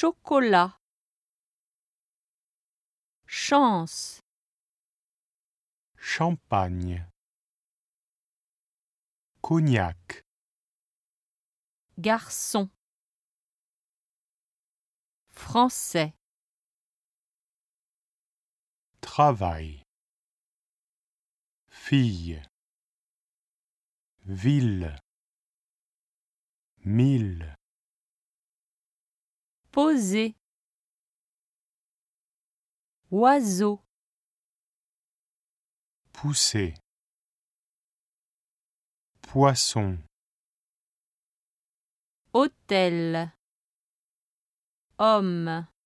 chocolat, 0.00 0.78
chance, 3.26 4.22
champagne, 5.98 7.06
cognac, 9.42 10.24
garçon, 11.98 12.70
français, 15.32 16.14
travail, 19.02 19.82
fille, 21.68 22.42
ville, 24.24 24.96
mille, 26.86 27.54
poser, 29.72 30.34
oiseau, 33.10 33.80
pousser, 36.12 36.74
poisson, 39.22 39.98
hôtel, 42.32 43.32
homme. 44.98 45.79